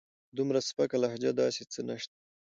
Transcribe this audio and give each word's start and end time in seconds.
په 0.27 0.31
دومره 0.37 0.59
سپکه 0.69 0.97
لهجه 1.03 1.31
داسې 1.41 1.63
څه 1.73 1.79
نشته. 1.89 2.15